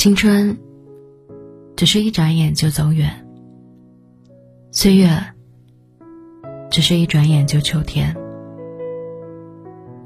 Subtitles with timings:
[0.00, 0.56] 青春，
[1.76, 3.10] 只是一眨眼就走远；
[4.72, 5.10] 岁月，
[6.70, 8.16] 只是一转眼就秋天。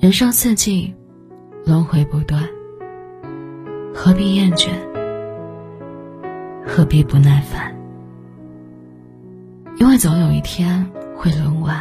[0.00, 0.92] 人生四季，
[1.64, 2.42] 轮回不断，
[3.94, 4.70] 何必厌倦？
[6.66, 7.72] 何必不耐烦？
[9.76, 11.80] 因为总有一天会轮完。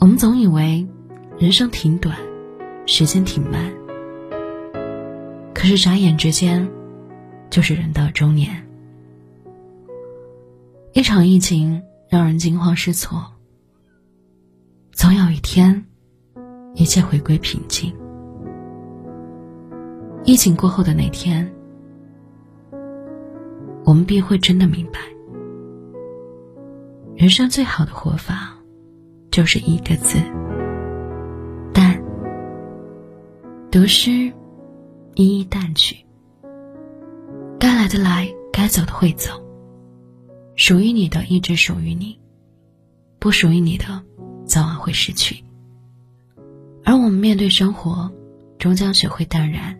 [0.00, 0.84] 我们总以为
[1.38, 2.18] 人生挺短，
[2.86, 3.72] 时间挺慢。
[5.62, 6.68] 可是眨眼之间，
[7.48, 8.66] 就是人到中年。
[10.92, 13.24] 一场疫情让人惊慌失措，
[14.90, 15.86] 总有一天，
[16.74, 17.94] 一切回归平静。
[20.24, 21.48] 疫情过后的那天，
[23.84, 24.98] 我们必会真的明白，
[27.14, 28.58] 人生最好的活法，
[29.30, 30.18] 就是一个字：
[31.72, 32.02] 淡。
[33.70, 34.32] 得失。
[35.14, 36.06] 一一淡去，
[37.58, 39.30] 该来的来，该走的会走。
[40.56, 42.18] 属于你的一直属于你，
[43.18, 44.02] 不属于你的，
[44.46, 45.44] 早晚会失去。
[46.84, 48.10] 而我们面对生活，
[48.58, 49.78] 终将学会淡然。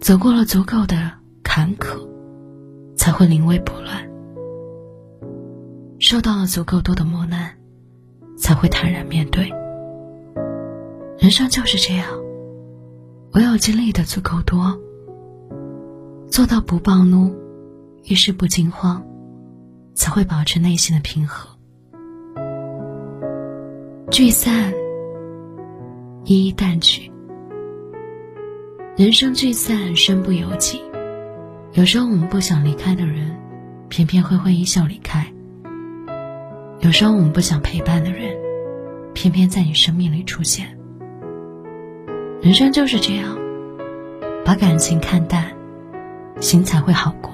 [0.00, 2.08] 走过了足够的坎坷，
[2.96, 4.02] 才会临危不乱；
[5.98, 7.54] 受到了足够多的磨难，
[8.36, 9.50] 才会坦然面对。
[11.18, 12.08] 人生就是这样。
[13.38, 14.76] 唯有经历的足够多，
[16.28, 17.32] 做到不暴怒，
[18.02, 19.00] 遇事不惊慌，
[19.94, 21.48] 才会保持内心的平和。
[24.10, 24.72] 聚散，
[26.24, 27.12] 一一淡去。
[28.96, 30.80] 人生聚散，身不由己。
[31.74, 33.38] 有时候我们不想离开的人，
[33.88, 35.22] 偏偏会会一笑离开；
[36.80, 38.36] 有时候我们不想陪伴的人，
[39.14, 40.76] 偏偏在你生命里出现。
[42.40, 43.36] 人生就是这样，
[44.44, 45.52] 把感情看淡，
[46.40, 47.32] 心才会好过；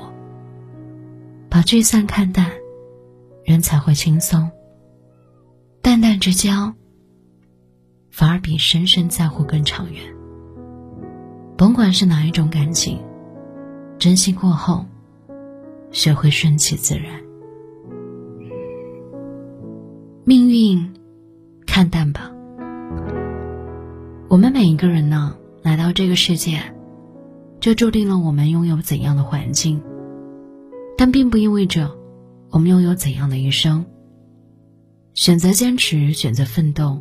[1.51, 2.51] 把聚散看淡，
[3.45, 4.51] 人才会轻松。
[5.83, 6.73] 淡淡之交，
[8.11, 10.01] 反而比深深在乎更长远。
[11.57, 12.99] 甭管是哪一种感情，
[13.99, 14.87] 珍惜过后，
[15.91, 17.21] 学会顺其自然。
[20.25, 20.95] 命运，
[21.67, 22.34] 看淡吧。
[24.35, 26.61] 我们每一个人呢，来到这个世界，
[27.61, 29.81] 就注定了我们拥有怎样的环境，
[30.99, 31.93] 但并不意味着
[32.51, 33.87] 我们拥有怎样的一生。
[35.15, 37.01] 选择坚持，选择奋斗，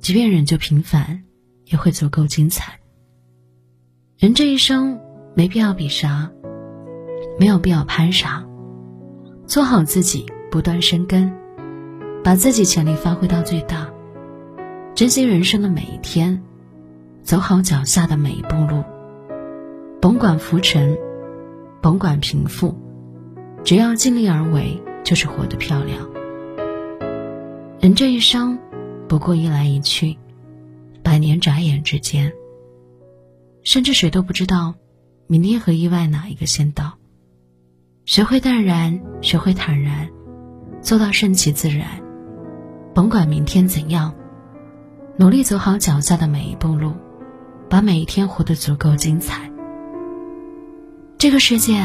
[0.00, 1.22] 即便人就平凡，
[1.66, 2.80] 也会足够精彩。
[4.16, 4.98] 人这一生
[5.34, 6.32] 没必要比啥，
[7.38, 8.42] 没有必要攀啥，
[9.46, 11.30] 做好自己，不断生根，
[12.24, 13.92] 把自己潜力发挥到最大。
[14.98, 16.42] 珍惜人生的每一天，
[17.22, 18.82] 走好脚下的每一步路。
[20.00, 20.98] 甭管浮沉，
[21.80, 22.74] 甭管贫富，
[23.62, 26.10] 只要尽力而为，就是活得漂亮。
[27.78, 28.58] 人这一生，
[29.06, 30.18] 不过一来一去，
[31.04, 32.32] 百年眨眼之间。
[33.62, 34.74] 甚至谁都不知道，
[35.28, 36.94] 明天和意外哪一个先到。
[38.04, 40.08] 学会淡然，学会坦然，
[40.82, 41.86] 做到顺其自然。
[42.92, 44.12] 甭管明天怎样。
[45.20, 46.92] 努力走好脚下的每一步路，
[47.68, 49.50] 把每一天活得足够精彩。
[51.18, 51.82] 这个世界，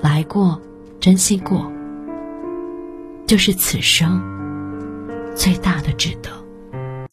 [0.00, 0.58] 来过，
[0.98, 1.70] 珍惜过，
[3.26, 4.18] 就是此生
[5.36, 6.41] 最大的值得。